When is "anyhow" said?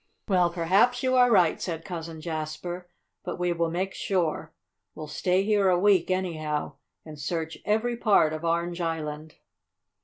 6.09-6.77